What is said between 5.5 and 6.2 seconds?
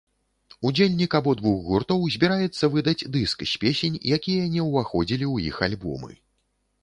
іх альбомы.